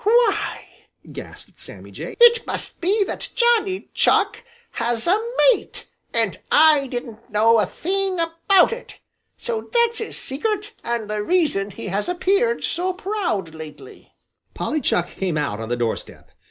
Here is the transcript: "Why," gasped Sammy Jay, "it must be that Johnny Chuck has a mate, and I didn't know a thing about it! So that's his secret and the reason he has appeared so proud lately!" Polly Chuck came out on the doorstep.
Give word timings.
"Why," 0.03 0.65
gasped 1.11 1.59
Sammy 1.59 1.91
Jay, 1.91 2.15
"it 2.19 2.47
must 2.47 2.81
be 2.81 3.03
that 3.03 3.29
Johnny 3.35 3.91
Chuck 3.93 4.43
has 4.71 5.05
a 5.05 5.15
mate, 5.53 5.85
and 6.11 6.39
I 6.51 6.87
didn't 6.87 7.29
know 7.29 7.59
a 7.59 7.67
thing 7.67 8.19
about 8.19 8.73
it! 8.73 8.97
So 9.37 9.69
that's 9.71 9.99
his 9.99 10.17
secret 10.17 10.73
and 10.83 11.07
the 11.07 11.21
reason 11.21 11.69
he 11.69 11.89
has 11.89 12.09
appeared 12.09 12.63
so 12.63 12.93
proud 12.93 13.53
lately!" 13.53 14.11
Polly 14.55 14.81
Chuck 14.81 15.07
came 15.07 15.37
out 15.37 15.59
on 15.59 15.69
the 15.69 15.77
doorstep. 15.77 16.31